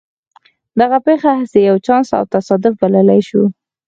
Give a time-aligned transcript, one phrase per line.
[0.79, 3.41] دغه پېښه هسې يو چانس او تصادف بللای شو.